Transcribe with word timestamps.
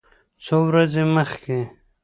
څو 0.43 0.57
ورځې 0.69 1.03
مخکې 1.15 1.59